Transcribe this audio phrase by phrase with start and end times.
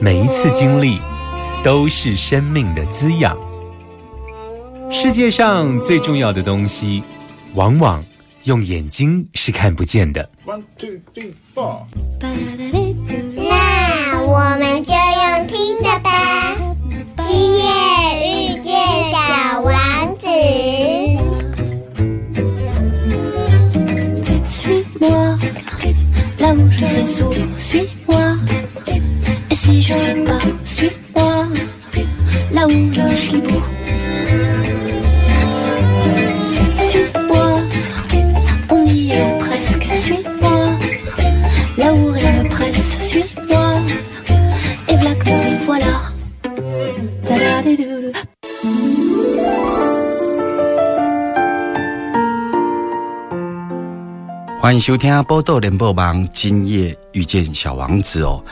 [0.00, 1.00] 每一次经历
[1.64, 3.36] 都是生命的滋养。
[4.90, 7.02] 世界上最重要的东西，
[7.54, 8.02] 往往
[8.44, 10.30] 用眼睛是看不见的。
[10.46, 11.82] One two three four。
[12.20, 16.54] 那我们就用听的吧。
[54.68, 58.44] 欢迎收听《波豆联播网》，今夜遇见小王子哦。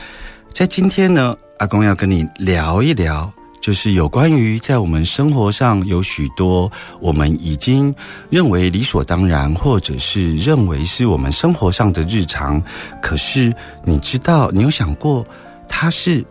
[0.51, 7.93] 在今天呢，阿公要跟你聊一聊，就是有关于在我们生活上有许多我们已经
[8.31, 12.59] 认为理所当然，或者是认为是我们生活上的日常。
[12.99, 13.53] 可是
[13.85, 15.23] 你知道，你有想过
[15.67, 16.25] 它是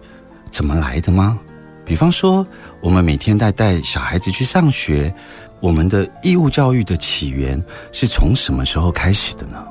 [0.50, 1.39] 怎么来的吗？
[1.84, 2.44] 比方说，
[2.81, 5.15] 我们每天在带小孩子去上学，
[5.60, 9.65] 我们的义务教育的起源是从什么时候开始的呢？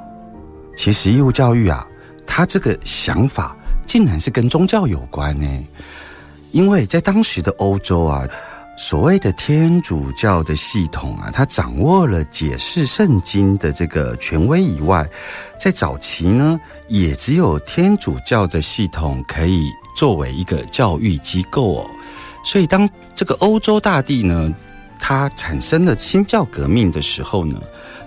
[0.75, 1.85] 其实义务教育啊，
[2.25, 3.55] 它这个想法。
[3.87, 5.47] 竟然是跟宗教有关呢？
[6.51, 8.27] 因为在当时的欧洲啊，
[8.79, 15.07] 所谓的天主教的系统啊，它掌握了解释圣经的这个权威以外，
[15.59, 21.87] 在早期呢，也只有天主教的系统可以作为一个教育机构哦。
[22.43, 24.51] 所以，当这个欧洲大地呢，
[24.99, 27.61] 它产生了新教革命的时候呢，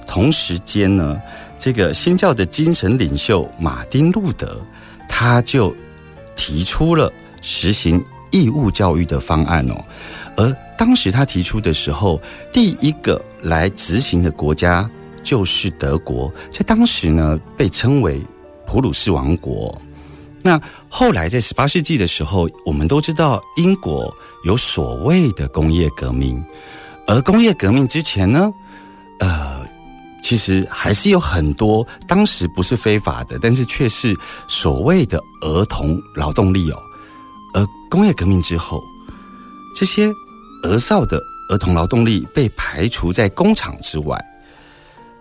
[0.09, 1.17] 同时间呢，
[1.58, 4.60] 这个新教的精神领袖马丁路德。
[5.10, 5.74] 他就
[6.36, 7.10] 提出了
[7.41, 9.84] 实行义务教育的方案哦，
[10.36, 12.20] 而当时他提出的时候，
[12.52, 14.88] 第一个来执行的国家
[15.24, 18.22] 就是德国，在当时呢被称为
[18.66, 19.76] 普鲁士王国。
[20.42, 24.14] 那后来在十八世纪的时候，我们都知道英国
[24.44, 26.40] 有所谓的工业革命，
[27.06, 28.52] 而工业革命之前呢，
[29.20, 29.57] 呃。
[30.23, 34.15] 其实还是有很多当时不是非法的，但是却是
[34.49, 36.77] 所谓的儿童劳动力哦。
[37.55, 38.83] 而工业革命之后，
[39.75, 40.12] 这些
[40.65, 41.19] 儿少的
[41.51, 44.23] 儿童劳动力被排除在工厂之外，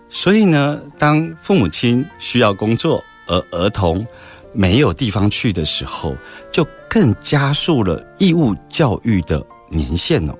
[0.09, 4.05] 所以呢，当父母亲需要工作，而儿童
[4.51, 6.15] 没有地方去的时候，
[6.51, 10.33] 就更加速了义务教育的年限哦。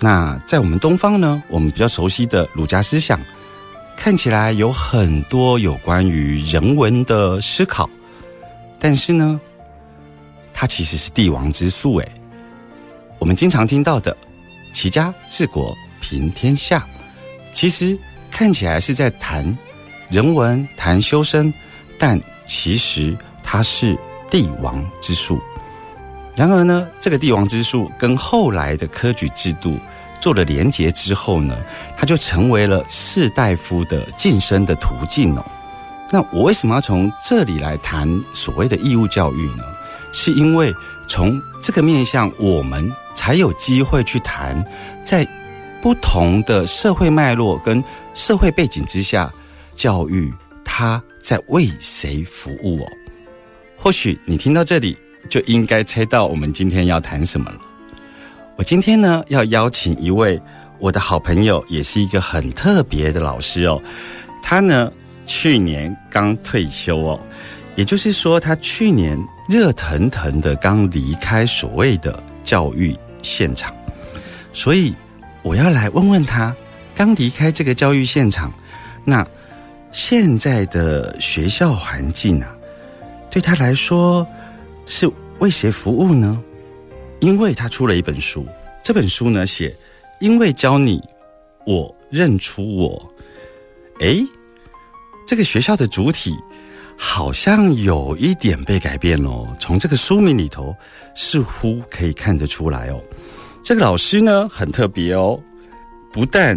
[0.00, 3.20] 那在我们东方呢，我们比较熟悉的儒家思想。
[3.96, 7.90] 看起来有很多有关于人文的思考，
[8.78, 9.40] 但是呢，
[10.52, 12.12] 它其实是帝王之术诶。
[13.18, 14.16] 我们经常听到的
[14.72, 16.86] “齐家治国平天下”，
[17.52, 17.98] 其实
[18.30, 19.56] 看起来是在谈
[20.08, 21.52] 人文、谈修身，
[21.98, 23.98] 但其实它是
[24.30, 25.40] 帝王之术。
[26.36, 29.76] 然而呢，这个帝王之术跟后来的科举制度。
[30.20, 31.56] 做了连结之后呢，
[31.96, 35.44] 他就成为了士大夫的晋升的途径哦。
[36.10, 39.64] 那我为什么要从这里来谈所谓的义务教育呢？
[40.12, 40.72] 是因为
[41.08, 44.64] 从这个面向，我们才有机会去谈，
[45.04, 45.26] 在
[45.82, 47.82] 不同的社会脉络跟
[48.14, 49.30] 社会背景之下，
[49.74, 50.32] 教育
[50.64, 52.86] 它在为谁服务哦？
[53.76, 54.96] 或许你听到这里，
[55.28, 57.58] 就应该猜到我们今天要谈什么了。
[58.56, 60.40] 我今天呢要邀请一位
[60.78, 63.80] 我的好朋友，也是一个很特别的老师哦。
[64.42, 64.90] 他呢
[65.26, 67.20] 去年刚退休哦，
[67.74, 73.74] 也就是说他去年热腾腾的刚离开所谓的教育现场，
[74.54, 74.94] 所以
[75.42, 76.54] 我要来问问他，
[76.94, 78.50] 刚离开这个教育现场，
[79.04, 79.26] 那
[79.92, 82.56] 现在的学校环境啊，
[83.30, 84.26] 对他来说
[84.86, 85.10] 是
[85.40, 86.42] 为谁服务呢？
[87.26, 88.46] 因为他出了一本书，
[88.84, 89.74] 这本书呢写，
[90.20, 91.02] 因为教你，
[91.66, 93.12] 我认出我。
[93.98, 94.24] 诶，
[95.26, 96.32] 这个学校的主体
[96.96, 100.72] 好像有一点被改变了，从这个书名里头
[101.16, 103.02] 似乎可以看得出来哦。
[103.60, 105.36] 这个老师呢很特别哦，
[106.12, 106.56] 不但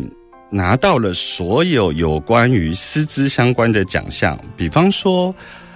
[0.51, 5.33] 拿到了所有有关于师资相关的奖项，比方说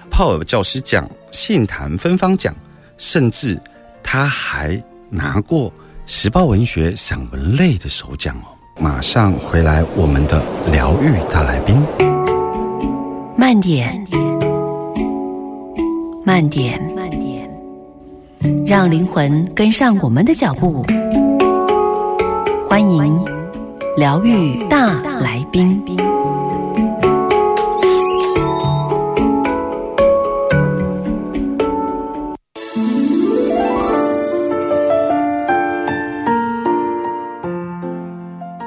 [0.08, 2.54] 泡尔教师奖、信坛芬芳奖，
[2.96, 3.60] 甚至
[4.04, 4.80] 他还
[5.10, 5.72] 拿过
[6.06, 8.54] 时报文学散文类的首奖哦。
[8.80, 10.40] 马上回来，我们的
[10.70, 11.74] 疗愈大来宾。
[13.36, 14.04] 慢点，
[16.24, 17.50] 慢点，慢点，
[18.66, 20.84] 让灵魂跟上我们的脚步。
[22.68, 23.24] 欢迎
[23.96, 25.80] 疗愈大来宾。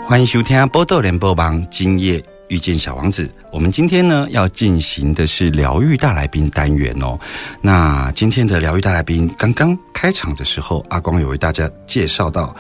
[0.08, 3.30] 欢迎收听《波豆联播榜》，今夜遇见小王子。
[3.52, 7.20] 我们今天呢要进行的是疗愈大来宾单元哦。
[7.62, 12.56] 那今天的疗愈大来宾刚刚开场的时候，阿光有为大家介绍到，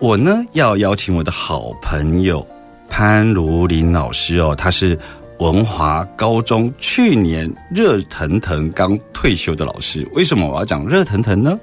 [0.00, 2.44] 我呢要邀请我的好朋友
[2.88, 4.98] 潘如林老师哦，他是
[5.38, 10.04] 文华高中去年热腾腾刚退休的老师。
[10.14, 11.56] 为什么我要讲热腾腾呢？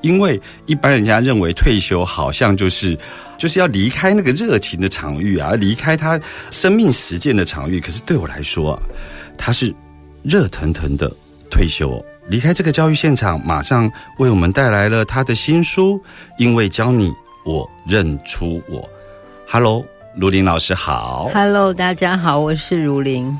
[0.00, 2.98] 因为一般人家认为退休好像就是。
[3.38, 7.78] 就是要离开那个热情的场域啊，离开他生命实践的场域。
[7.78, 8.82] 可是对我来说啊，
[9.36, 9.74] 他是
[10.22, 11.10] 热腾腾的
[11.50, 16.00] 退休哦，离开这个教育现场，马上为我们带来了他的新书。
[16.38, 17.12] 因为教你，
[17.44, 18.88] 我认出我。
[19.48, 19.84] Hello，
[20.16, 21.30] 卢林老师好。
[21.32, 23.38] Hello，大家好，我是如林。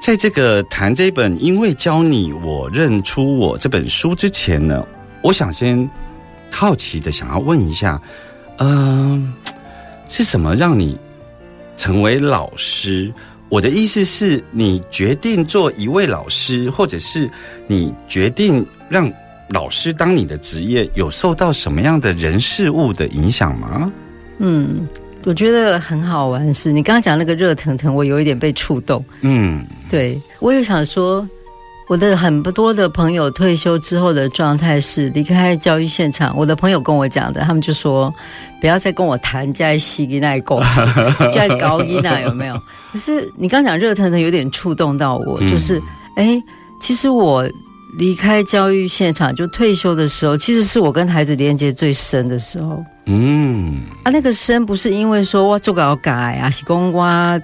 [0.00, 4.86] 在这个谈这本《因为教你，我认出我》这本书之前呢，
[5.22, 5.88] 我想先
[6.50, 8.00] 好奇的想要问一下。
[8.58, 9.32] 嗯，
[10.08, 10.98] 是什么让你
[11.76, 13.12] 成为老师？
[13.48, 17.30] 我的意思是你决定做一位老师，或者是
[17.66, 19.10] 你决定让
[19.50, 23.92] 老师当你的职业，有受到什么样的人事物的影响吗？
[24.38, 24.88] 嗯，
[25.24, 29.04] 我觉得很好玩是，你刚刚讲那个热腾腾，我有一点被触动。
[29.20, 31.28] 嗯，对我也想说。
[31.88, 36.36] 我的很多的朋友退休之后的状态是离开教育现场。
[36.36, 38.12] 我的朋友跟我讲的，他们就说
[38.60, 40.80] 不要再跟我谈在西吉那公司，
[41.32, 42.60] 在高一那有没有？
[42.92, 45.80] 可是你刚讲热腾腾，有点触动到我，就是
[46.16, 46.42] 哎，
[46.80, 47.48] 其实我
[47.96, 52.82] 离开教育现场就退休的时候，其实是我跟孩子连接最深的时候。
[53.04, 57.40] 嗯，啊，那个深不是因为说哇做个改啊，是公哇。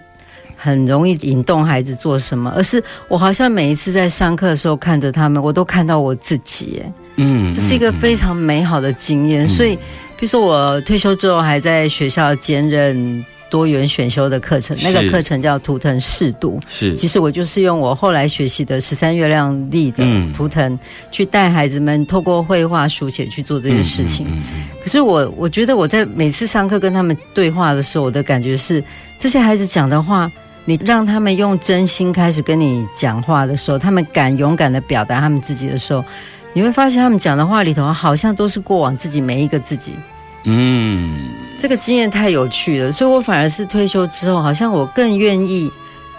[0.62, 9.44] 很容易引动孩子做什么，而是我好像每一次在上课的时候看着他们，我都看到我自己，哎，嗯，这是一个非常美好的经验。
[9.44, 9.74] 嗯、所以，
[10.16, 20.78] 比如说我退休之后还在学校兼任多元选修的课程，那个课程叫图腾视读，是，其实我就是用我后来学习的十三月亮历的图腾、嗯、
[21.10, 24.26] 去带孩子们透过绘画书写去做这件事情。
[24.30, 28.82] 嗯嗯、可是我我觉得我在每次上课跟他们对话的时候，我的感觉是
[29.18, 30.30] 这些孩子讲的话。
[30.64, 36.04] 你让他们用真心开始跟你讲话的时候，他们敢勇敢的表达他们自己的时候，
[36.52, 39.92] 你会发现他们讲的话里头好像都是过往自己每一个自己。
[40.44, 45.70] 嗯，这个经验太有趣了，所以我反而是退休之后，好像我更愿意，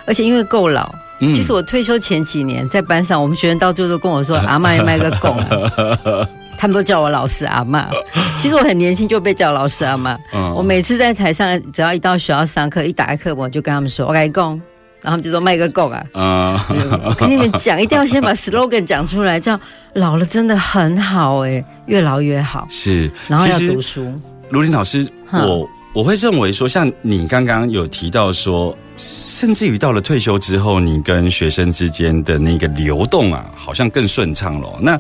[0.06, 0.94] 而且因为够老。
[1.20, 7.90] 嗯、其实我退休前几年在班上，我们学生到最后都跟我说：“阿妈也卖个拱、啊。”他们都叫我老师阿妈。
[8.40, 10.18] 其实我很年轻就被叫老师阿妈。
[10.34, 14.62] 嗯、我每次在台上，只要一到学校上课，一打开课本，我就跟他们说：“我来供。”
[15.04, 19.60] 然后他们就说：“卖个供啊！” 啊、嗯，我跟你们讲，一定要先把 slogan 讲出来，这样
[19.94, 22.66] 老了真的很好哎，越老越好。
[22.70, 24.14] 是，然后要读书。
[24.50, 34.78] 卢林老师，我我会认为说，像你刚刚有提到说，甚至于到了退休之后，你跟学生之间的那个流动啊，好像更顺畅了。
[34.80, 35.00] 那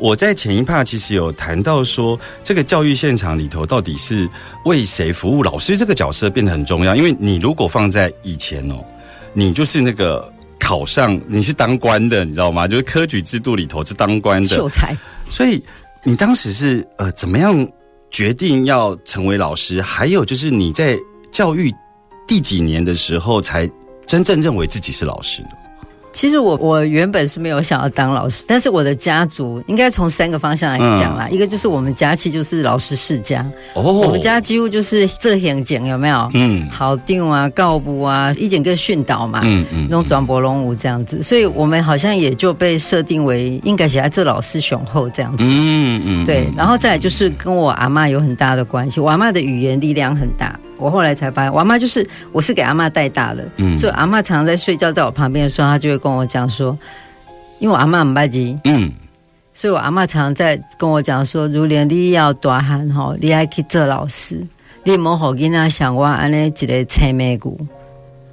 [0.00, 4.26] 我在前一趴其实有谈到说，这个教育现场里头到底是
[4.64, 5.42] 为谁服务？
[5.42, 8.82] 老师这个角色变得很重要，因为你如果放在以前哦，
[9.34, 12.66] 你就是那个考上，你是当官的，你知道吗？
[12.66, 14.96] 就是科举制度里头是当官的秀才，
[15.28, 15.62] 所以
[16.02, 17.68] 你当时是呃怎么样
[18.10, 19.82] 决定要成为老师？
[19.82, 20.96] 还有就是你在
[21.30, 21.70] 教育
[22.26, 23.70] 第几年的时候才
[24.06, 25.50] 真正认为自己是老师呢？
[26.12, 31.28] 其实我我原本是没有想要当老师，但是我的家族应该从三个方向来讲啦。
[31.30, 36.30] 一个就是我们家其实就是老师世家，哦，我们家几乎就是这行景有没有？
[36.34, 45.44] 嗯好定啊、告布啊，一整个训导嘛，嗯嗯那种转播龙舞这样子，所以我们好像也就被设定为应该写在这老师雄厚这样子。
[45.46, 50.58] 嗯嗯，对，然后再来就是跟我阿妈有很大的关系，我阿妈的语言力量很大。
[50.80, 53.76] 我后来才发现，我阿妈就是我是给阿妈带大的，嗯。
[53.76, 56.76] 所以阿妈常常在睡觉在我旁边的时候，她就会跟我讲说，
[57.58, 58.90] 因为我阿妈很巴急，嗯。
[59.52, 64.40] 所以我阿妈常常在跟我讲说，如莲你要大汉吼，你爱去做老师，
[64.84, 67.60] 你莫好囡仔想我安尼一个青梅骨。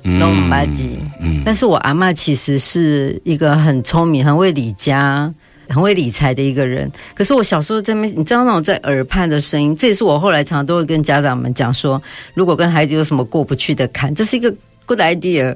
[0.04, 1.42] 嗯都唔巴吉嗯。
[1.44, 5.30] 但是我阿妈其实是一个很聪明、很会理家、
[5.70, 6.92] 很会理财的一个人。
[7.14, 12.02] 可是我小时候在那，你知道那种在耳畔的声音，这也是我后来常常都会跟家长们讲说，
[12.34, 14.54] 如果跟孩子有什么过不去的坎，这是一个
[14.86, 15.56] good idea。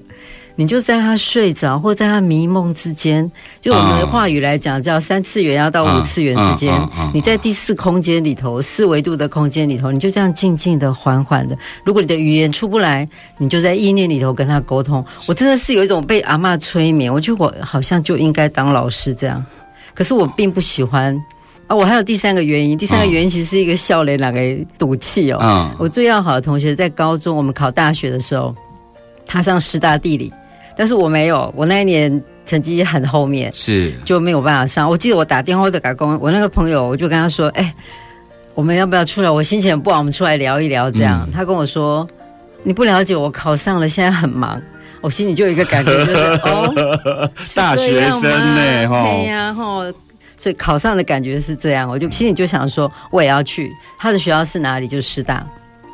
[0.58, 11.58] 你就在他睡着或在他迷梦之间，就我们的话语来讲，叫三次元要到五次元之间你在第四空间里头，四维度的空间里头，你就这样静静的、缓缓的。
[11.86, 15.04] 如果你的语言出不来，你就在意念里头跟他沟通。
[15.26, 19.44] 我真的是有一种被阿嬷催眠，我觉得我好像就应该当老师这样，
[19.94, 21.16] 可是我并不喜欢。
[21.68, 24.40] 啊，我还有第三个原因，第三个原因其实是一个笑脸两个
[24.78, 25.40] 赌气哦。
[25.42, 28.54] 嗯我最要好的同学在高中，我们考大学的时候，
[29.26, 30.34] 他上师大地理，
[30.76, 34.90] 但是我没有，我那一年成绩很后面，是就没有办法上。
[34.90, 37.74] 我记得我打电话给打工，我那个朋友，我就跟他说：“哎、
[38.54, 39.30] 我们要不要出来？
[39.30, 42.06] 我心情很不好，我们出来聊一聊。”这样，他跟我说
[42.64, 44.62] ：“你不了解我考上了，现在很忙。”
[45.02, 46.14] 我心里就有一个感觉，就是
[46.46, 49.84] 哦，是大学生呢哈对呀，哈。
[50.38, 53.72] 所以考上的感觉是这样，我就心里就想说，我也要去。
[54.00, 54.88] 他的学校是哪里？
[54.88, 55.46] 就是师大，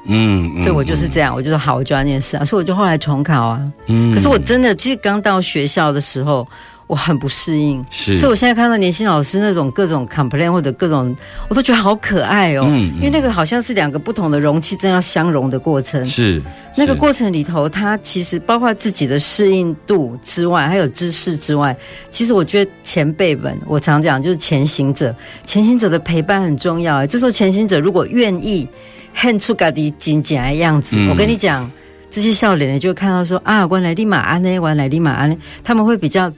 [0.06, 3.62] 嗯，嗯所以我就是这样，我就说好，我就要念师大，所以我就后来重考啊。
[3.88, 6.48] 嗯可是我真的，其实刚到学校的时候，
[6.88, 11.14] 我很不适应，是，所以我现在看到年轻老师那种各种 complain 或者各种，
[11.50, 12.64] 我都觉得好可爱哦。
[12.66, 16.06] 嗯因为那个好像是两个不同的容器正要相融的过程。
[16.06, 16.44] 是是
[16.78, 21.76] 那个过程里头，他其实包括自己的适应度之外，还有知识之外，
[22.10, 25.14] 其实我觉得前辈们，我常讲就是前行者，
[25.46, 27.06] 前行者的陪伴很重要。
[27.06, 28.66] 这时候前行者如果愿意
[29.14, 31.70] 恨出家的紧紧的样子，嗯我跟你讲，
[32.10, 36.32] 这些笑脸呢就会看到说啊，原来立马安呢，原来立马安呢，他们会比较。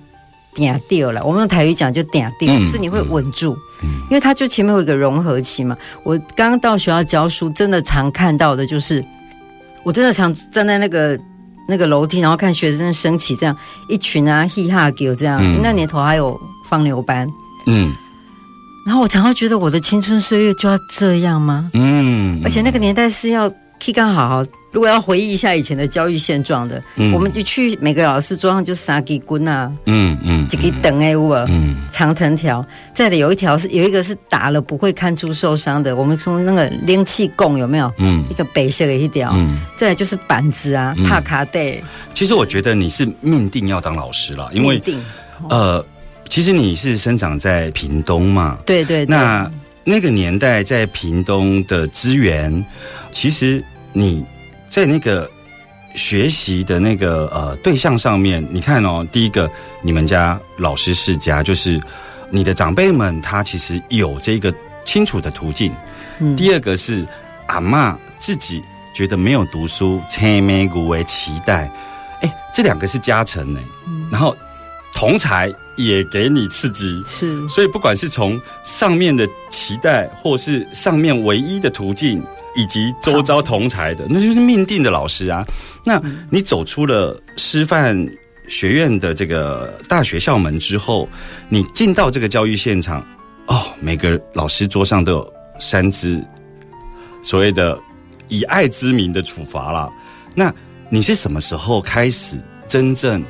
[0.54, 5.78] 点掉了，我们用台语讲就点掉，嗯就是你会稳住，因为它就前面有一个融合期嘛。
[6.04, 9.04] 我刚刚到学校教书，真的常看到的就是，
[9.84, 11.20] 我真的常站在那个
[11.68, 13.56] 那个楼梯，然后看学生升旗，这样
[13.90, 15.40] 一群啊，嘻哈给这样。
[15.42, 17.28] 嗯那年头还有放牛班，
[17.68, 17.92] 嗯
[18.86, 21.70] 然后我常常觉得我的青春岁月就要这样吗？
[21.74, 23.48] 嗯，而且那个年代是要
[23.80, 27.12] K 刚好好，如果要回忆一下以前的教育现状的，嗯。
[27.12, 31.38] 我们就去每个老师桌上就三支棍啊，嗯嗯几个等哎我。
[31.50, 31.78] 嗯。
[31.92, 37.92] 长藤条，再的有一条是有一个是打了不会看出受伤的，我们从那个拎气供有没有？
[37.98, 38.24] 嗯。
[38.30, 41.04] 一个白色的一条，嗯，再来就是板子啊，嗯。
[41.06, 41.82] 帕卡带，
[42.14, 44.82] 其实我觉得你是命定要当老师了，因为
[45.50, 45.84] 呃，
[46.30, 49.52] 其实你是生长在屏东嘛，对对对，那
[49.84, 52.64] 那个年代在屏东的资源，
[53.12, 54.24] 其实你
[54.70, 55.30] 在那个
[55.96, 59.50] 学习的那个呃对象上面，你看哦，第一个
[59.82, 61.82] 你们家老师世家，就是
[62.30, 64.54] 你的长辈们，他其实有这个
[64.86, 65.74] 清楚的途径。
[66.20, 66.36] 嗯。
[66.36, 67.06] 第二个是
[67.48, 68.62] 阿嬷自己
[68.94, 71.70] 觉得没有读书，青梅骨为期待，
[72.22, 73.60] 哎，这两个是加成呢。
[74.12, 74.36] 然后
[74.94, 77.48] 同才也给你刺激，是。
[77.48, 82.22] 所以不管是从上面的期待，或是上面唯一的途径，
[82.60, 85.48] 以及周遭同才的，那就是命定的老师啊。
[85.86, 87.96] 那你走出了师范
[88.50, 91.08] 学院的这个大学校门之后，
[91.48, 93.00] 你进到这个教育现场，
[93.48, 96.22] 哦，每个老师桌上都有三支
[97.24, 97.80] 所谓的
[98.28, 99.90] 以爱之名的处罚啦。
[100.36, 100.54] 那
[100.90, 102.38] 你是什么时候开始
[102.68, 103.24] 真正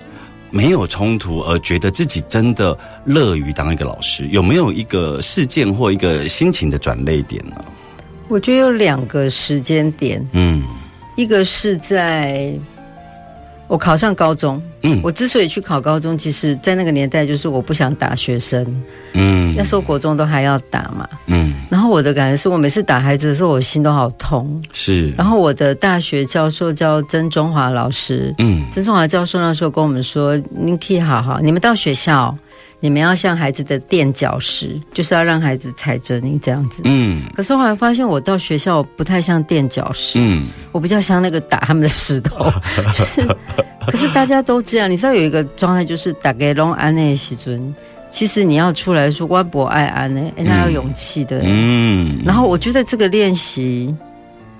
[0.49, 4.27] 没有冲突，而觉得自己真的乐于当一个老师？
[4.29, 7.63] 有没有一个事件或一个心情的转捩点呢？
[8.29, 10.63] 我觉得有两个时间点，嗯。
[11.15, 12.53] 一个是在
[13.67, 15.01] 我考上高中，嗯。
[15.03, 18.63] 我之所以去考高中，其实在那个年代就是我不想打学生，
[19.13, 19.53] 嗯。
[19.57, 21.53] 那时候国中都还要打嘛，嗯。
[21.69, 24.61] 然然后我的感觉是我每次打孩子的时候，我心都好痛。
[24.73, 28.65] 是，然后我的大学教授叫曾中华老师，嗯。
[28.69, 32.37] 曾中华教授那时候跟我们说：“你可以好好，你们到学校，
[32.79, 42.51] 你们要像孩子的垫脚石，就是要让孩子踩着你这样子。”嗯可是后来发现，我到学校不太像垫脚石，嗯，我比较像那个打他们的石头，
[42.93, 43.21] 就是。
[43.85, 47.73] 可是大家都这样，你知道有一个状态，就是打给龙安内喜尊。
[48.11, 51.41] 其实你要出来说我不爱安呢，哎，那要勇气的。
[51.43, 53.95] 嗯，然后我觉得这个练习，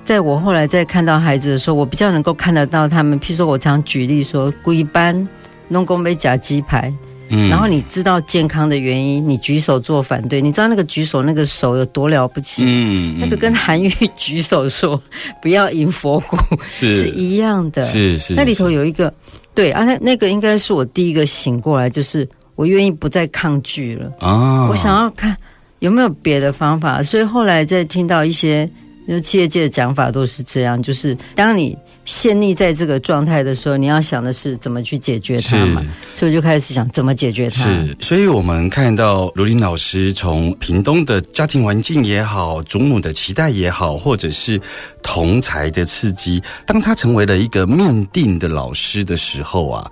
[0.06, 3.20] 在我后来在看到孩子的时候，我比较能够看得到他们。
[3.20, 5.28] 譬如说，我常举例说，龟班
[5.68, 6.92] 弄公杯假鸡排，
[7.30, 12.64] 嗯然后你知道健康的原因，你举手做反对，你知道那个举手那个手有多了不起？
[12.66, 15.02] 嗯那个跟韩愈举手说
[15.42, 17.84] 不要迎佛骨 是是一样的。
[17.84, 19.14] 是是那里头有一个
[19.54, 24.12] 对啊，那那个应该是我第一个醒过来，就是我愿意不再抗拒了。
[24.20, 25.36] 啊，我想要看
[25.80, 28.70] 有没有别的方法，所以后来在听到一些
[29.08, 31.78] 就企业界的讲法都是这样，就是当你
[32.10, 35.86] 陷溺在这个状态的时候，你要想的是怎么去解决它嘛，
[36.16, 37.64] 所以就开始想怎么解决它。
[37.64, 44.60] 是，所以我们看到卢林老师从屏东的家庭环境也好，祖母的期待也好，或者是
[45.04, 49.92] 同才的刺激，当他成为了一个命定的老师的时候啊，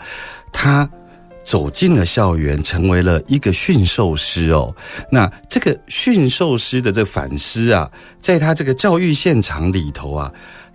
[0.51, 0.89] 他。
[1.47, 4.75] 走进了校园，成为了一个驯兽师哦。
[5.09, 10.29] 那这个驯兽师的这反思啊，在他这个教育现场里头啊，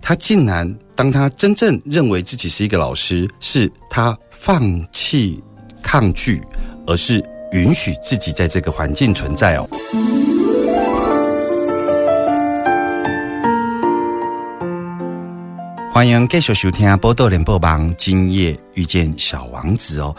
[0.05, 5.41] 他竟然当他真正认为自己是一个老师，是他放弃
[5.81, 6.41] 抗拒，
[6.85, 9.65] 而是允许自己在这个环境存在哦。
[15.93, 20.13] 欢迎继续收听《波多连播帮》，今夜遇见小王子哦。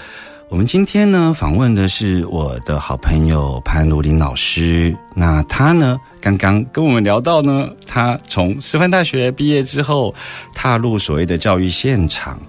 [0.54, 4.96] 我们今天呢访问的是我的好朋友潘如林老师。
[5.12, 10.14] 那他呢刚刚跟我们聊到呢，他从师范大学毕业之后，
[10.54, 12.40] 踏入所谓的教育现场，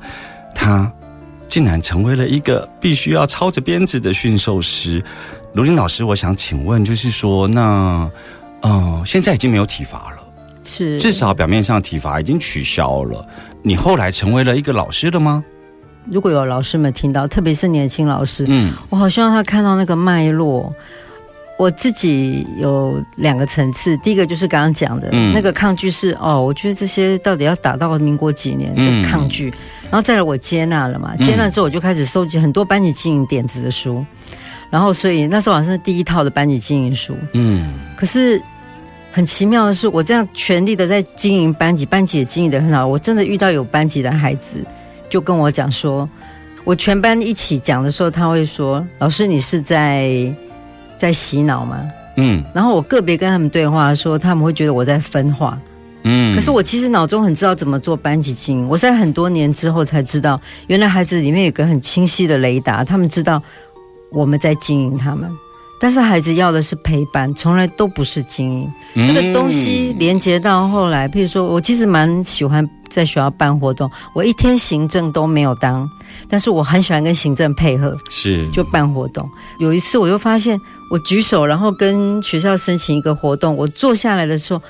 [0.53, 0.89] 他
[1.47, 5.03] 竟然成为了一个必须要操着鞭子的驯兽师。
[5.51, 8.07] 如林老师，我想请问，就是说，那
[8.61, 10.17] 呃，现在已经没有体罚了，
[10.63, 13.27] 是至少表面上体罚已经取消了。
[13.63, 15.43] 你后来成为了一个老师了吗？
[16.11, 20.73] 如果有老师们听到，特别是年轻老师，嗯我好希望他看到那个脉络。
[21.57, 28.75] 我自己有两个层次，第一个就是刚刚讲的、嗯那个抗拒是哦，我觉得这些到底要打到民国几年？
[28.75, 29.49] 的抗拒，
[29.83, 34.05] 然后再来我接纳了嘛，嗯接纳之后我就开始收集很多班级经营点子的书，
[34.69, 38.41] 然后所以那时候好像是第一套的班级经营书，嗯可是
[39.13, 42.85] 很奇妙的是，我这样全力的在经营班级，班级也经营的很好。
[42.85, 44.57] 我真的遇到有班级的孩子，
[45.09, 46.07] 就跟我讲说，
[46.63, 50.33] 我全班一起讲的时候，他会说：“老师，你是在
[50.97, 51.83] 在洗脑吗
[52.17, 55.57] 嗯？”然后我个别跟他们对话说，他们会觉得我在分化。
[56.07, 63.41] 嗯可是我其实脑中很知道怎么做班级经营，我是在很多年之后才知道，原来孩子里面有个很清晰的雷达，他们知道
[64.11, 65.29] 我们在经营他们。
[65.85, 69.07] 但是孩子要的是陪伴，从来都不是精英。
[69.07, 75.87] 这个东西连接到后来，譬如说我其实蛮喜欢在学校办活动，我一天行政都没有当，
[76.27, 79.29] 但是我很喜欢跟行政配合，是就办活动。
[79.59, 84.61] 有一次我就发现，我举手，然后跟学校申请一个活动，我坐下来的时候。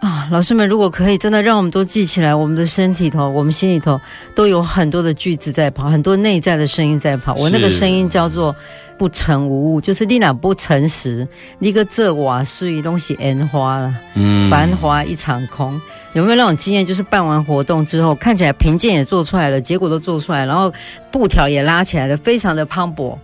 [0.00, 3.98] 啊，老师们，如果可以，真的让我们都记起来，我们的身体头、我们心里头
[4.34, 7.34] 都有很多的句子在跑，很多内在的声音在跑。
[7.34, 8.54] 我那个声音叫做
[8.98, 11.26] “不诚无物”，就是你俩不诚实，
[11.58, 15.80] 你个这瓦碎东西烟花了，嗯繁华一场空。
[16.12, 16.84] 有没有那种经验？
[16.84, 20.72] 就是办完活动之后，看起来评鉴也做出来了，结果都做出来，然后
[21.10, 23.16] 布条也拉起来了，非常的磅礴。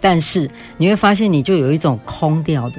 [0.00, 2.76] 但是你会发现，你就有一种空掉的，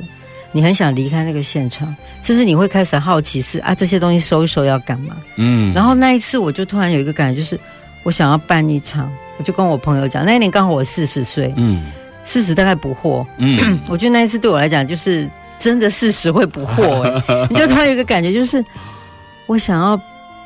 [0.51, 5.15] 你很想离开那个现场，甚至你会开始好奇是啊，这些东西收一收要干嘛？
[5.37, 5.73] 嗯。
[5.73, 7.59] 然后那一次我就突然有一个感觉，就是
[8.03, 11.85] 我想要办一场，我就跟我朋友讲，那一年刚好我四十岁，嗯。
[12.25, 13.79] 四十大概不惑，嗯。
[13.89, 15.27] 我觉得那一次对我来讲，就是
[15.59, 18.63] 真的四十会不惑、欸， 你就突然有一个感觉，就是
[19.47, 19.99] 我想要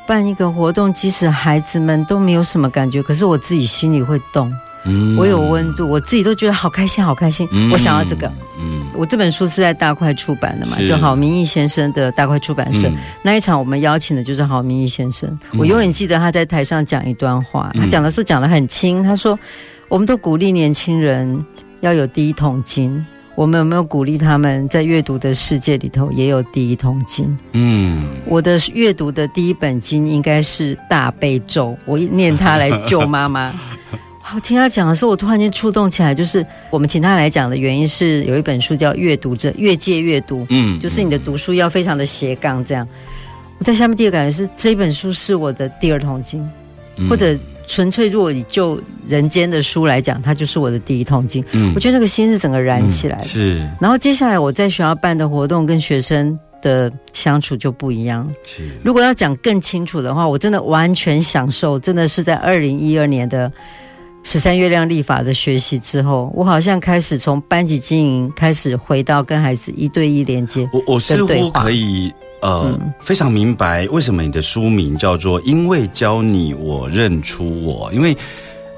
[0.06, 4.50] 办一个活动，即使孩子们都没有什么感觉，可是我自己心里会动，
[4.86, 8.26] 嗯我有温度，我自己都觉得好开心，好开心，我想要这个。
[8.58, 12.88] 嗯我这本书是在大块出版的嘛，就郝明义先生的大块出版社。
[12.88, 19.36] 嗯那一场我们邀请的就是郝明义先生，我永远记得他在台上讲一段话，嗯他讲的时候讲的很轻，他说
[19.88, 21.44] ：“我们都鼓励年轻人
[21.80, 27.36] 要有第一桶金，我们有没有鼓励他们在阅读的世界里头也有第一桶金？
[27.52, 33.52] 嗯我的阅读的第一本金应该是大悲咒，我一念它来救妈妈。
[34.34, 42.88] 我听他讲的时候，我突然间触动起来，就是我们请他来讲的原因是有一本书叫《阅读者越界阅读》，嗯就是你的读书要非常的斜杠这样。
[43.58, 46.42] 我在下面第二个感觉是这本书是我的第二桶金，
[46.96, 51.44] 嗯或者纯粹如果你就人间的书来讲，它就是我的第一桶金。
[51.52, 53.24] 嗯我觉得那个心是整个燃起来的。
[53.24, 58.28] 是然后接下来我在学校办的活动跟学生的相处就不一样。
[58.42, 63.52] 是如果要讲更清楚的话，我真的完全享受，真的是在二零一二年的
[64.24, 70.68] 十三月亮历法的学习之后，我好像开始从班级经营开始回到跟孩子一对一连接。
[70.72, 78.16] 我我似乎可以呃、嗯非常明白为什么你的书名叫做“因为教你我认出我”，因为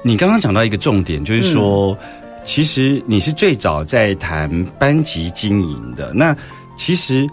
[0.03, 1.97] 你刚刚讲到一个重点，就是说，嗯
[2.45, 6.13] 其实你是最早在谈班级经营的。
[6.13, 6.33] 那
[6.77, 7.27] 其实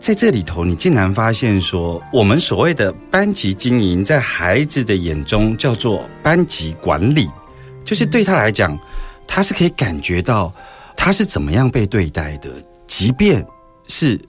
[0.00, 7.28] 在这里头，你竟然发现说，我们所谓的班级经营，在孩子的眼中叫做班级管理，
[7.86, 8.78] 就是对他来讲，
[9.26, 10.52] 他是可以感觉到
[10.94, 12.50] 他是怎么样被对待的，
[12.86, 13.42] 即便
[13.88, 14.20] 是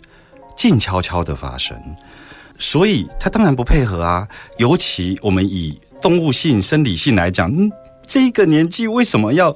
[0.55, 1.75] 静悄悄的发生，
[2.57, 4.25] 所以他当然不配合啊。
[4.57, 7.69] 尤其我们以动物性、生理性来讲，嗯，
[8.07, 9.53] 这个年纪为什么要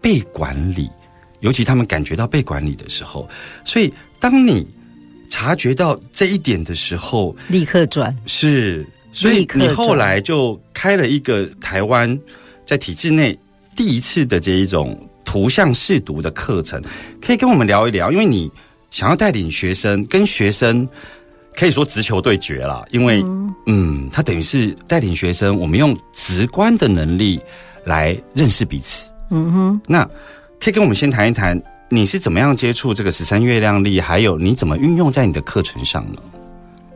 [0.00, 0.88] 被管理？
[1.40, 3.28] 尤其他们感觉到被管理的时候，
[3.64, 4.66] 所以当你
[5.30, 12.18] 察觉到这一点的时候，立刻转，是，所以你后来就开了一个台湾
[12.68, 13.36] 在体制内
[13.74, 16.82] 第一次的这一种图像试读的课程，
[17.18, 18.52] 可以跟我们聊一聊，因为你
[18.90, 20.86] 想要带领学生跟学生。
[21.56, 23.20] 可以说直球对决啦，因为
[23.66, 27.40] 嗯他等于是带领学生，我们用直观的能力
[27.84, 29.10] 来认识彼此。
[29.32, 30.04] 嗯哼，那
[30.60, 36.22] 可以跟我们先谈一谈，你是怎么样接触这个十三月亮历，还有你怎么运用在你的课程上呢？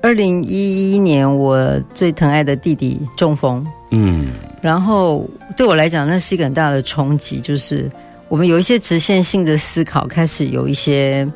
[0.02, 4.26] 二零一一年我最疼爱的弟弟中风，嗯。
[4.60, 7.90] 然后对我来讲，那是一个很大的冲击，就是
[8.28, 11.26] 我们有一些直线性的思考开始有一些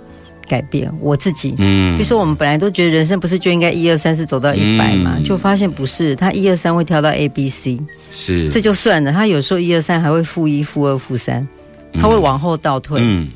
[0.49, 0.93] 改变。
[1.01, 1.97] 我自己，嗯。
[1.97, 5.25] 比如说我们本来都觉得人生不是就应该一二三四走到一百嘛，嗯。
[5.25, 7.81] 就发现不是，他一二三会跳到 A B C，
[8.13, 8.49] 是。
[8.51, 11.47] 这就算了，他有时候一二三还会负一、负二、负三，
[11.95, 13.01] 他会往后倒退。
[13.03, 13.29] 嗯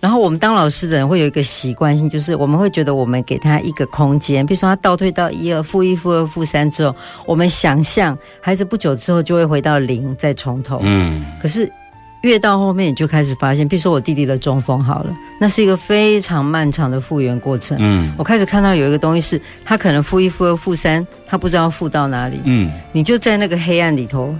[0.00, 6.94] 然后我们当老师的人会有一个习惯性，就是我们会觉得我们给他一个空间，比如说他倒退到一二、负一、负二、负三之后，
[7.26, 10.80] 我们想象孩子不久之后就会回到零，再从头。
[10.84, 11.70] 嗯可是
[12.22, 17.76] 越到后面，你就开始发现，比如说我弟弟的中风好了，那是一个非常漫长的复原过程。
[17.80, 24.34] 嗯我开始看到有一个东西是，他可能负一、负二、负三，他不知道负到哪里，嗯你就在那个黑暗里头，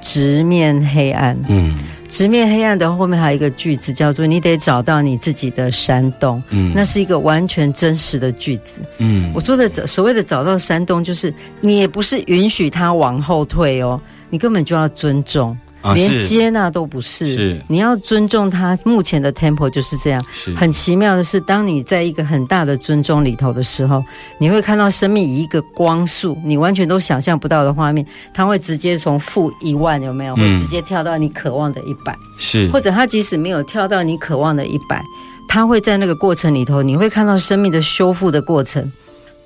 [0.00, 1.38] 直面黑暗。
[1.48, 1.74] 嗯
[2.08, 8.80] 直面黑暗的后面还有一个句子，叫做“你得找到你自己的山洞”，嗯那是一个完全真实的句子。
[8.96, 11.30] 嗯我说的所谓的找到山洞，就是
[11.60, 16.26] 你也不是允许他往后退哦，你根本就要尊重，连啊是。
[16.26, 17.26] 接纳都不是。
[17.26, 17.60] 是。
[17.68, 20.24] 你要尊重他目前的 temple 就是这样。
[20.32, 20.54] 是。
[20.54, 24.02] 很奇妙的是，当你在一个很大的尊重里头的时候，
[24.38, 32.70] 你会看到生命以一个光速，你完全都想象不到的画面，它会直接从负一万有没有，会嗯直接跳到你渴望的一百、是。
[32.70, 35.02] 或者他即使没有跳到你渴望的一百，
[35.48, 38.90] 他会在那个过程里头，你会看到生命的修复的过程。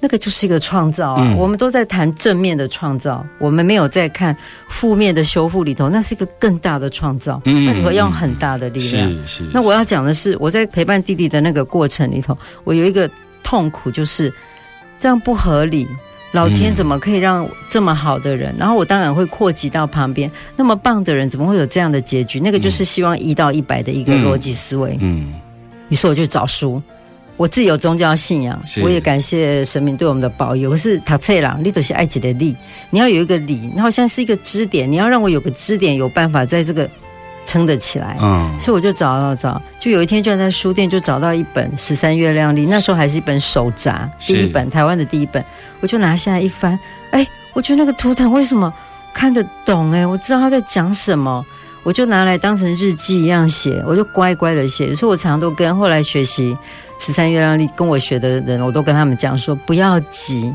[0.03, 1.23] 那个就是一个创造啊！
[1.23, 4.37] 嗯我们都在谈正面的创造，我们没有在看
[4.69, 7.41] 负面的修复里头，那是一个更大的创造。
[7.45, 9.09] 嗯那你会用很大的力量。
[9.25, 13.09] 是是那我要讲的是，我在陪伴弟弟的那个过程里头，我有一个
[13.45, 14.33] 痛苦，就是
[14.99, 15.87] 这样不合理。
[16.33, 18.53] 老天嗯怎么可以让这么好的人？
[18.59, 22.41] 然后我当然会扩及到旁边，那么棒的人怎么会有这样的结局？
[22.41, 24.99] 那个就是希望一到一百的一个嗯逻辑思维。
[25.01, 25.33] 嗯
[25.91, 26.83] 于是我就找书，
[27.43, 30.71] 我自己有宗教信仰，我也感谢神明对我们的保佑。
[30.71, 32.55] 可是塔翠朗，你都是埃及的力，
[32.89, 36.89] 你要有一个理，你好像是一个支点，你要让我有个支点，有办法在这个
[37.45, 38.17] 撑得起来。
[38.23, 45.45] 嗯所以我就找找找，就有一天居然在书店就找到一本《十三月亮历》，那时候还是一本手札，第一本台湾的第一本，
[45.81, 46.79] 我就拿下来一翻，
[47.11, 48.73] 哎，我觉得那个图腾为什么
[49.13, 49.91] 看得懂？
[49.91, 51.45] 哎，我知道他在讲什么，
[51.83, 54.95] 我就拿来当成日记一样写，我就乖乖的写。
[54.95, 56.57] 所以我常常都跟后来学习
[57.03, 60.49] 十三月亮历跟我学的人，我都跟他们讲说，不要急，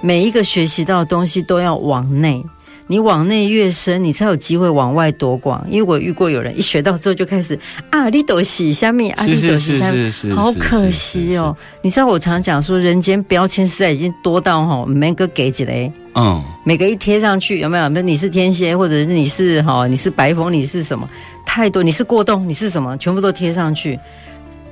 [0.00, 2.44] 每一个学习到的东西都要往内。
[2.90, 5.64] 你往内越深，你才有机会往外多广。
[5.70, 7.56] 因为我遇过有人一学到之后就开始
[7.90, 9.92] 啊，你都洗下面啊，是你都是下
[10.34, 11.54] 好可惜哦。。
[11.82, 17.88] 你知道我常讲说，人间标签实在已经多到哈，每个给几嘞，嗯每个一贴上去有没有？
[17.90, 21.06] 那你是天蝎，或者是你是哈，你是白凤，你是什么？
[21.44, 22.96] 太多，你是过动，你是什么？
[22.96, 24.00] 全部都贴上去，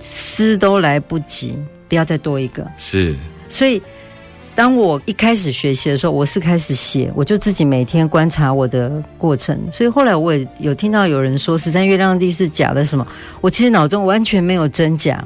[0.01, 1.57] 撕都来不及，
[1.89, 2.67] 不要再多一个。
[2.77, 3.15] 是
[3.49, 3.81] 所以
[4.55, 9.59] 当我一开始学习的时候，我是开始写，我就自己每天观察我的过程。
[9.73, 13.07] 所以后来我也有听到有人说十三月亮地是假的什么，
[13.41, 15.23] 我其实脑中完全没有真假，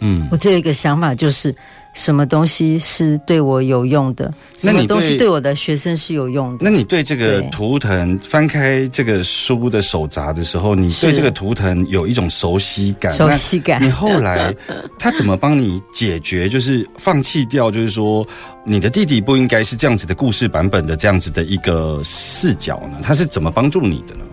[0.00, 1.54] 嗯，我只有一个想法就是。
[1.96, 4.32] 什么东西是对我有用的？
[4.58, 6.58] 什么东西对我的学生是有用的？
[6.62, 13.10] 那你对这个图腾翻开这个书的手札的时候，你对这个图腾有一种熟悉感？
[13.14, 13.82] 熟悉感。
[13.82, 14.54] 你后来
[15.00, 16.48] 他怎么帮你解决？
[16.50, 18.26] 就是放弃掉，就是说
[18.62, 22.98] 你的弟弟不应该是这样子的故事版本的这样子的一个视角呢？
[23.02, 24.24] 他是怎么帮助你的呢？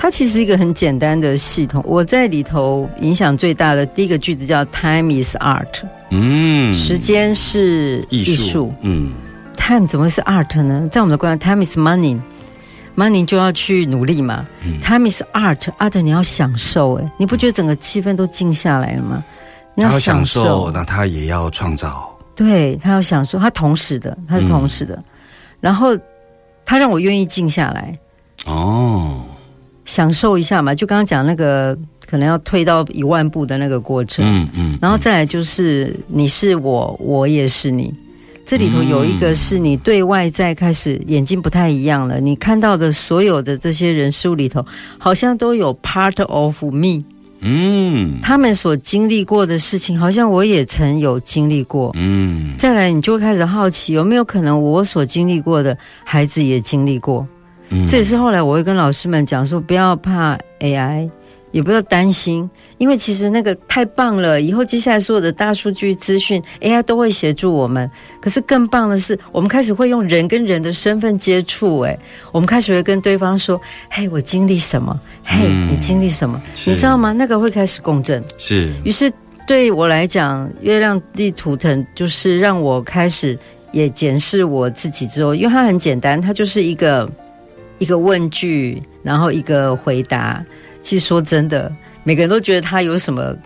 [0.00, 1.82] 它其实一个很简单的系统。
[1.84, 5.82] 我在里头影响最大的第一个句子叫 “Time is art”。
[6.10, 8.72] 嗯，时间是艺术。
[8.80, 9.12] 嗯
[9.56, 10.88] ，Time 怎么会是 art 呢？
[10.92, 14.46] 在我们的观念，Time is money，money 就要去努力嘛。
[14.80, 16.94] Time is art，art 你要享受。
[16.94, 19.24] 哎，你不觉得整个气氛都静下来了吗？
[19.74, 22.08] 你要享受，那他也要创造。
[22.36, 25.02] 对他要享受，他同时的，他是同时的。
[25.60, 25.96] 然后
[26.64, 27.98] 他让我愿意静下来。
[28.46, 29.24] 哦。
[29.88, 31.74] 享受一下嘛，就刚刚讲那个
[32.06, 37.92] 可能要退到一万步的那个过程，嗯嗯，然后再来就是你是我，我也是你，
[38.44, 44.62] 这里头有一个是你对外在开始眼睛不太一样了，你看到的所有的这些人事物里头，
[44.98, 47.02] 好像都有 part of me，
[47.40, 55.74] 嗯，他们所经历过的事情，好像我也曾有经历过，嗯，再来你就会开始好奇，有没有可能我所经历过的
[56.04, 57.26] 孩子也经历过。
[57.88, 61.10] 这也是后来我会跟老师们讲说，不要怕 AI，
[61.50, 64.40] 也不要担心，因为其实那个太棒了。
[64.40, 67.90] 以后接下来所有的大数据资讯，AI 都会协助我们。
[68.20, 71.80] 可是更棒的是，我们开始会用人跟人的身份接触。
[71.80, 71.98] 哎，
[72.32, 74.98] 我们开始会跟对方说：“嘿，我经历什么？
[75.24, 76.40] 嘿，你经历什么？
[76.66, 78.22] 你知道吗？”那个会开始共振。
[78.36, 78.70] 是。
[78.84, 79.10] 于是
[79.46, 83.38] 对我来讲，月亮地图腾就是让我开始
[83.72, 87.10] 也检视我自己之后，因为它很简单，它就是一个。
[87.78, 90.44] 一个问句，然后一个回答。
[90.82, 91.72] 其实说真的，
[92.04, 93.36] 每个人都觉得他有什么。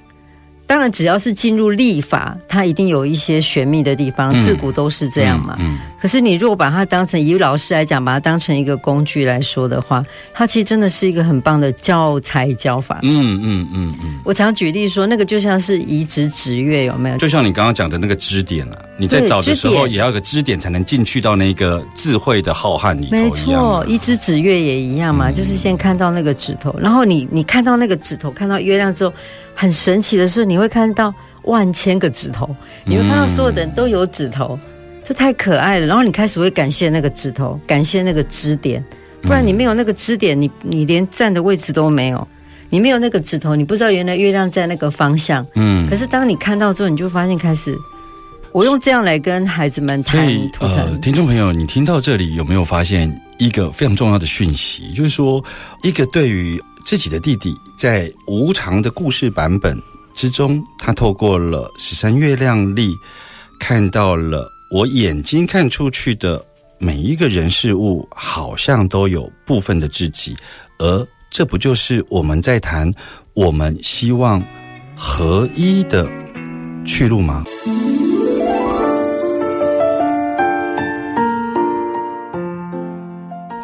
[0.66, 5.58] 当然，只要是进入立法，它一定有一些玄秘的地方，自古都是这样嘛。
[6.00, 12.98] 可是，你如果把它当成以老师来讲，把它当成一个工具来说的话，它其实真的是一个很棒的教材教法。
[13.02, 14.20] 嗯嗯嗯嗯。
[14.24, 17.16] 我常举例说，那个就像是移植指月，有没有？
[17.18, 23.16] 就像你刚刚讲的那个支点啊，你在找的时候也要有个支点，才能进去到那个智慧的浩瀚里头。
[23.16, 29.12] 没错，移植指月也一样嘛，就是先看到那个指头，然后你你看到那个指头，看到月亮之后，
[29.54, 32.48] 很神奇的是，你会看到万千个指头，
[32.84, 34.58] 你会看到所有的人都有指头。
[35.04, 38.82] 这太可爱了，然后你开始会感谢那个指头，感谢那个支点，
[39.20, 42.28] 不然你没有那个支点，你你连站的位置都没有，
[42.70, 45.44] 你没有那个指头，你不知道原来月亮在那个方向。
[45.56, 47.76] 嗯，可是当你看到之后，你就发现开始，
[48.52, 50.24] 我用这样来跟孩子们谈。
[50.60, 54.92] 呃，听众朋友，你听到这里有没有发现一个非常重要的讯息？
[54.94, 55.42] 就是说，
[55.82, 59.80] 一个对于自己的弟弟，在无常的故事版本
[60.14, 62.94] 之中，他透过了十三月亮历，
[63.58, 64.48] 看到了。
[64.74, 66.42] 我眼睛看出去的
[66.78, 70.34] 每一个人事物，好像都有部分的自己，
[70.78, 72.90] 而这不就是我们在谈
[73.34, 74.42] 我们希望
[74.96, 76.10] 合一的
[76.86, 77.44] 去路吗？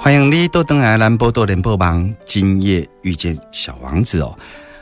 [0.01, 4.39] 欢迎你多登来兰波多联播榜，今夜遇见小王子哦。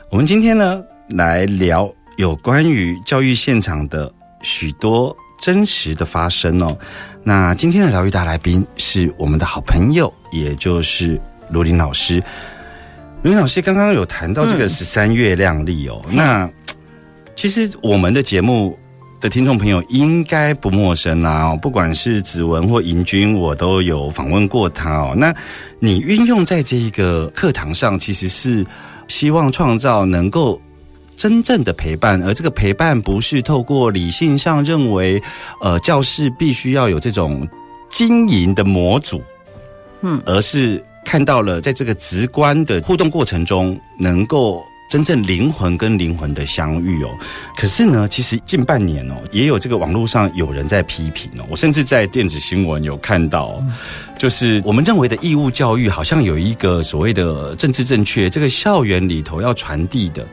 [0.09, 4.11] 我们今天呢，来聊有关于教育现场的
[4.43, 5.15] 许多。
[5.39, 6.75] 真实的发生哦。
[7.23, 12.15] 那今天的疗愈大来宾是我们的好朋友，也就是罗林老师。
[13.21, 16.01] 罗林老师刚刚有谈到这个十三月亮丽哦。
[16.09, 16.49] 那
[17.35, 18.77] 其实我们的节目
[19.19, 25.13] 的听众朋友应该不陌生啊，不管是子文或银君，我都有访问过他哦。
[25.17, 25.33] 那
[25.79, 28.65] 你运用在这一个课堂上，其实是
[29.07, 30.61] 希望创造能够。
[31.17, 35.19] 真正的陪伴，而这个陪伴不是透过理性上认为，
[35.59, 37.47] 呃，教室必须要有这种
[37.89, 39.19] 经营的模组，
[40.01, 47.09] 嗯，而是看到了在这个直观的互动过程中，能够真正灵魂跟灵魂的相遇哦。
[47.55, 53.63] 可是呢，其实近半年哦，也有这个网络上有人在批评哦，我甚至在电子新闻有看到，
[54.17, 60.25] 就是我们认为的义务教育，好像有一个所谓的政治正确，这个校园里头要传递的。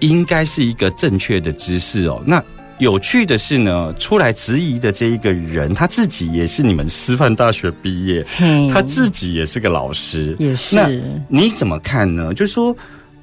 [0.00, 2.20] 应该是一个正确的知识哦。
[2.26, 2.42] 那
[2.78, 8.26] 有趣的是呢，出来质疑的这一个人，他自己也是你们师范大学毕业，
[8.72, 10.74] 他自己也是个老师，也是。
[10.74, 10.90] 那
[11.28, 12.34] 你怎么看呢？
[12.34, 12.76] 就是说，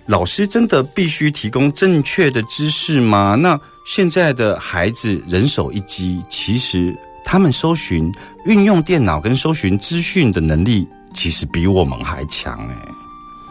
[0.09, 3.35] 老师真的必须提供正确的知识吗？
[3.35, 6.93] 那现在的孩子人手一机，其实。
[7.25, 8.11] 他们搜寻、
[8.45, 12.75] 运用电脑跟搜寻资讯的能力，其实比我们还强哎。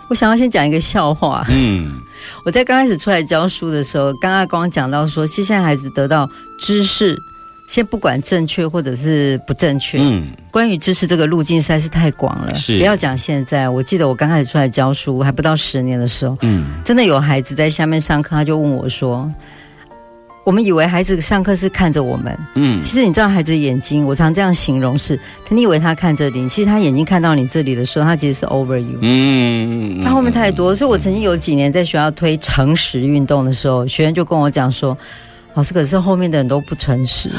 [0.09, 1.47] 我想要先讲一个笑话。
[1.49, 2.01] 嗯，
[2.45, 6.29] 我在刚开始出来教书的时候，刚刚光讲到说，现在孩子得到
[6.61, 7.17] 知识，
[7.69, 12.55] 先不管正确或者是不正确，嗯，关于知识这个路径实在是太广了。
[12.55, 19.31] 是不要讲现在，我记得我刚开始出来教书还不到十年的时候，嗯，真的有孩子在下面上课，他就问我说。
[20.45, 34.97] 我们以为孩子上课是看着我们，嗯其实你知道孩子的眼睛，我常这样形容是，你以为他看着你，其实他眼睛看到你这里的时候，他其实是 over you，嗯，他后面太多，所以我曾经有几年在学校推诚实运动的时候，学员就跟我讲说。
[35.55, 37.31] 老师，可是后面的人都不诚实。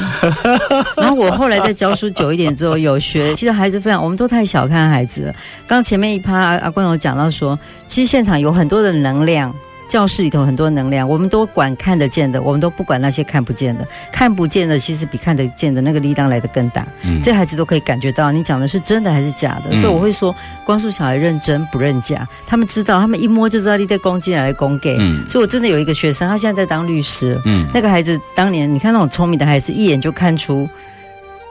[0.96, 5.34] 然后我后来在教书久一点之后，有学，其实孩子非常，我们都太小看孩子了。
[5.66, 9.54] 刚前面一趴阿阿光有讲到说，其实现场有很多的能量。
[9.90, 13.84] 教室里头很多能量，我们都管看得见的，我们都不管那些看不见的。
[14.12, 16.86] 看不见的其实比看得见的那个力量来得更大。
[17.02, 20.32] 嗯这孩子都可以感觉到你讲的是真的还是假的，嗯所以我会说，
[20.64, 24.96] 光速小孩认真不认假，他们知道，他们一摸就知道你在攻击来攻给。
[25.00, 27.36] 嗯所以我真的有一个学生，他现在在当律师。
[27.44, 30.68] 嗯那个孩子当年，你看那种聪明的孩子，一眼就看出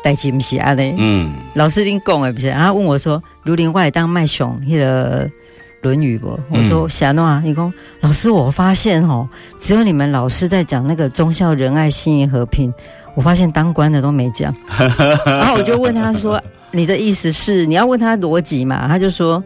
[0.02, 0.96] 带吉姆西安嘞。
[0.98, 5.28] 嗯老师拎讲哎，不是，然后问我说：“卢林外当卖熊那个
[5.82, 9.28] 《论语》不？”我说：“嗯霞诺啊，你讲老师，我发现哦，
[9.60, 12.74] 只有你们老师在讲那个忠孝仁爱信义和平，
[13.16, 14.54] 我发现当官的都没讲。
[15.26, 19.44] ”然后我就问他说：“你的意思是你要问他逻辑嘛？”他就说：“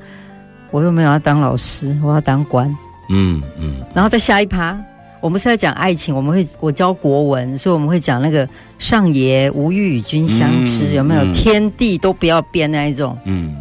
[0.72, 2.68] 我又没有要当老师，我要当官。”
[3.10, 4.78] 嗯嗯然后在下一趴，
[5.20, 8.48] 我们是在讲爱情，我们会我教国文，所以我们会讲那个
[8.80, 13.18] 上爷无欲与君相知，嗯有没有、嗯天地都不要变那一种？
[13.26, 13.56] 嗯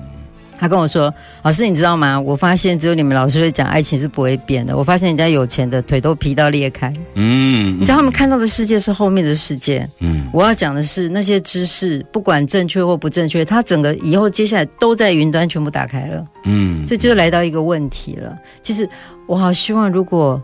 [0.63, 2.21] 他跟我说：“老师，你知道吗？
[2.21, 4.77] 我发现只有你们老师会讲爱情是不会变的。
[4.79, 9.85] 我发现人家有钱的腿都皮到裂开，嗯，你知道他们看到的世界是后面的世界。
[9.99, 16.25] 嗯我要讲的是那些知识，不管正确或不正确，它整个以后接下来都在云端全部打开了。
[16.45, 18.39] 嗯，所以就来到一个问题了。
[18.63, 18.89] 其实
[19.27, 20.41] 我好希望，如果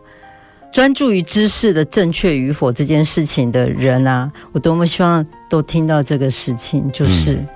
[0.73, 7.49] 专注于知识的正确与否这件事情的人啊，我多么希望都听到这个事情，就是，嗯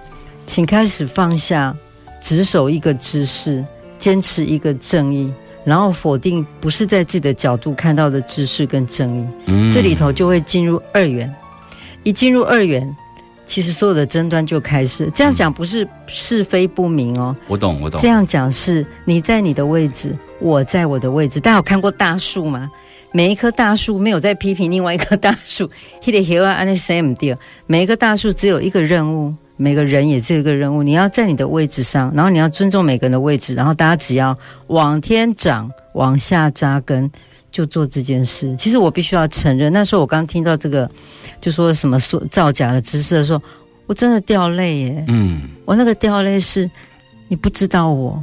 [0.46, 1.74] 请开始放下，
[2.22, 3.64] 只守一个知识，
[3.98, 5.32] 坚持一个正义。
[5.64, 11.32] 然后否定不是在自己的角度看到的知识跟正义，嗯这里头就会进入二元。
[12.02, 12.92] 一进入二元，
[13.46, 15.08] 其实所有的争端就开始。
[15.14, 21.38] 这样讲不是是非不明哦，我懂我懂这，样讲是你在你的位置，我在我的位置。
[21.38, 22.68] 大家有看过大树吗？
[23.12, 25.70] 每一棵大树没有在批评另外一棵大树，
[27.66, 30.82] 每一棵大树只有一个任务，每个人也只有一个任务。
[30.82, 34.36] 你要在你的位置上，然后你要尊重每个人的位置，然后大家只要
[34.68, 37.10] 往天长，往下扎根，
[37.50, 38.54] 就做这件事。
[38.56, 40.90] 其实我必须要承认，那时候我刚听到这个，
[41.40, 43.40] 就说什么说造假的知识的时候，
[43.86, 45.04] 我真的掉泪耶。
[45.08, 46.68] 嗯，我那个掉泪是，
[47.28, 48.22] 你不知道我，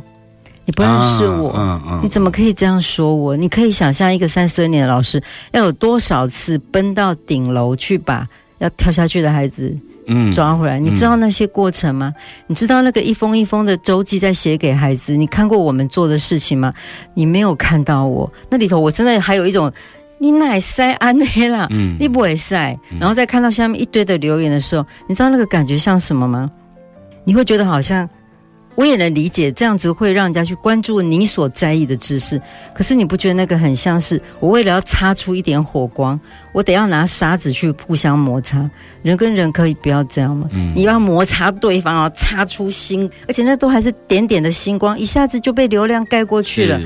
[0.66, 3.38] 你不认识我，你怎么可以这样说我？
[3.38, 9.76] 你可以想象一个三十二年的老师，要有多少次奔到顶楼去把要跳下去的孩子
[10.10, 10.78] 嗯抓回来？
[10.78, 12.14] 你知道那些过程吗？
[12.48, 15.16] 你知道那个一封一封的周记在写给孩子？
[15.16, 16.74] 你看过我们做的事情吗？
[17.14, 19.72] 你没有看到我那里头，我真的还有一种。
[20.22, 26.52] 你奶塞安黑啦，嗯你不会塞，然后再看到下面一堆的留言的时候，你知道那个感觉像什么吗？
[27.24, 28.06] 你会觉得好像
[28.80, 32.42] 我也能理解，这样子会让人家去关注你所在意的知识。
[32.74, 36.18] 可是你不觉得那个很像是我为了要擦出一点火光，
[36.54, 38.70] 我得要拿沙子去互相摩擦？
[39.04, 40.50] 人跟人可以不要这样吗？
[40.74, 46.80] 你要摩擦对方，然后擦出星，而且那都还是点点的星光，一下子就被流量盖过去了。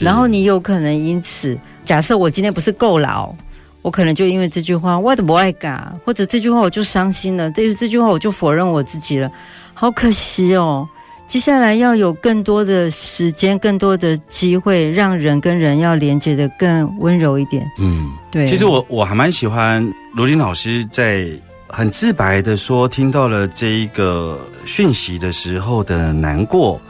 [0.00, 3.34] 然后你有可能因此，假设我今天不是够老，
[3.82, 9.30] 我可能就因为这句话我的不爱嘎，或者这句话我就伤心了，这这句话我就否认我自己了，
[9.74, 10.88] 好可惜哦。
[11.26, 17.64] 接下来要有更多的时间，更多的机会，让人跟人要连接的更温柔一点。
[17.78, 18.12] 嗯。
[18.30, 21.26] 对，其实我我还蛮喜欢罗琳老师在
[21.68, 26.80] 很自白的说，听到了这一个讯息的时候的难过。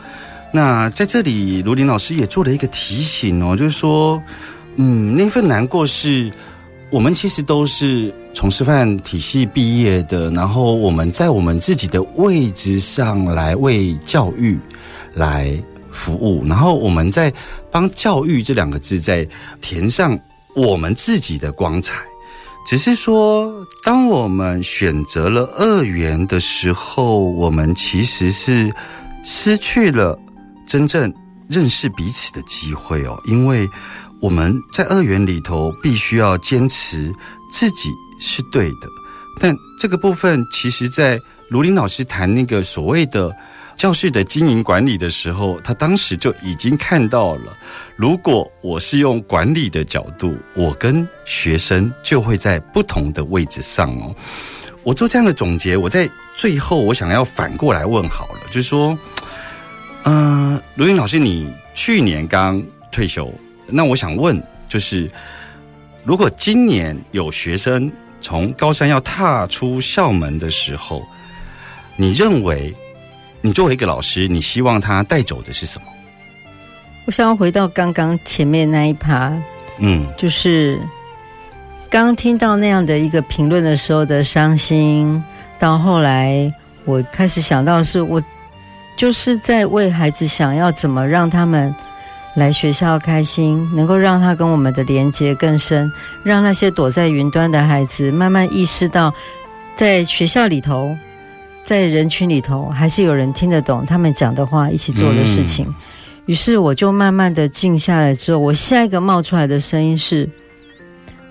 [0.52, 4.22] 那在这里，罗琳老师也做了一个提醒哦，就是说，
[4.76, 6.30] 嗯，那份难过是
[6.90, 14.58] 我们其实都是从师范体系毕业的，然后我们在我们自己的位置上来为教育
[15.14, 15.56] 来
[15.90, 17.32] 服务，然后我们在
[17.70, 19.26] 帮教育这两个字在
[19.62, 20.18] 填上
[20.54, 22.02] 我们自己的光彩。
[22.66, 28.72] 只是说，当我们选择了二元的时候，我们其实是
[29.22, 30.18] 失去了
[30.66, 31.12] 真正
[31.48, 33.68] 认识彼此的机会哦，因为
[34.20, 37.12] 我们在二元里头必须要坚持
[37.52, 37.90] 自己
[38.24, 38.88] 是对的，
[39.38, 43.30] 但这个部分其实，在卢林老师谈那个所谓的
[43.76, 47.56] 教室的经营管理的时候，他当时就已经看到了，
[47.96, 54.14] 如果我是用管理的角度，我跟学生就会在不同的位置上哦。
[54.82, 58.98] 我做这样的总结，我在最后我想要反过来问好了，就是说，
[60.04, 63.32] 嗯、卢林老师，你去年刚退休，
[63.66, 65.10] 那我想问，就是
[66.04, 67.90] 如果今年有学生
[68.24, 71.06] 从高三要踏出校门的时候，
[71.94, 72.74] 你认为
[73.42, 75.86] 你作为一个老师，你希望他带走的是什么？
[77.04, 79.30] 我想要回到刚刚前面那一趴，
[79.78, 80.80] 嗯就是
[81.90, 85.22] 刚听到那样的一个评论的时候的伤心，
[85.58, 86.50] 到后来
[86.86, 88.22] 我开始想到是我
[88.96, 91.74] 就是在为孩子想要怎么让他们
[92.34, 95.90] 来学校开心，能够让他跟我们的连接更深，
[96.24, 99.14] 让那些躲在云端的孩子慢慢意识到，
[99.76, 100.96] 在学校里头，
[101.64, 105.66] 在人群里头，还是有人听得懂他们讲的话，一起做的事情。
[106.26, 110.28] 于是我就慢慢的静下来之后，我下一个冒出来的声音是：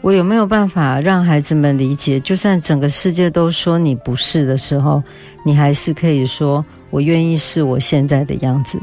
[0.02, 5.04] 我有没有办法让孩子们理解，就算整个世界都说你不是的时候，
[5.44, 8.80] 你还是可以说我愿意是我现在的样子。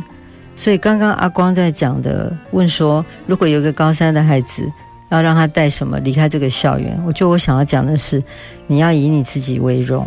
[0.61, 4.71] 所以刚刚阿光在讲的，问说，如果有一个高三的孩子，
[5.09, 8.23] 要让他带什么离开这个校园，我觉得我想要讲的是，
[8.67, 10.07] 你要以你自己为荣，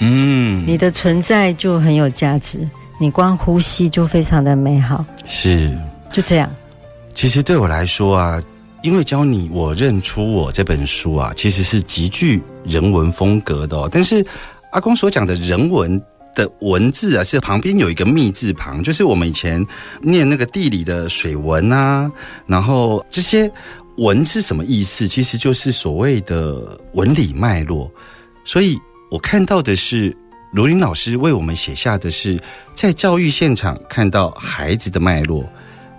[0.00, 2.68] 嗯，你的存在就很有价值，
[2.98, 5.78] 你光呼吸就非常的美好，是。
[6.10, 6.50] 就这样。
[7.14, 8.42] 其实对我来说啊，
[8.82, 13.88] 因为教你我认出我这本书啊，其实是极具人文风格的哦。
[13.92, 14.26] 但是
[14.72, 16.02] 阿光所讲的人文
[16.34, 19.64] 的文字啊，是旁边有一个密字旁，就是我们以前
[20.00, 22.10] 念那个地理的水文啊，
[22.46, 23.50] 然后这些
[23.96, 25.08] 文是什么意思？
[25.08, 27.90] 其实就是所谓的文理脉络。
[28.44, 28.78] 所以
[29.10, 30.16] 我看到的是。
[30.50, 32.40] 卢林老师为我们写下的是
[32.72, 35.46] 在教育现场看到孩子的脉络，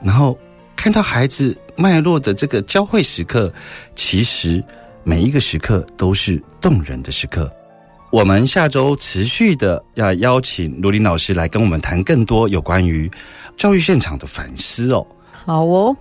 [0.04, 0.36] 然后
[0.76, 3.54] 看到孩子脉络的这个交汇时刻，
[3.96, 4.62] 其实
[5.04, 7.48] 每一个时刻都是动人的时刻。
[8.12, 13.10] 我们下周持续的要邀请卢林老师来跟我们谈更多有关于
[13.56, 15.06] 教育现场的反思哦。
[15.46, 15.96] 好哦，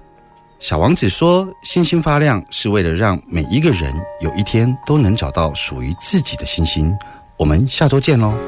[0.58, 6.96] 小王子说：“星星发亮是为了让每一个人有一天都能找到属于自己的星星。”
[7.36, 8.38] 我们下周见喽。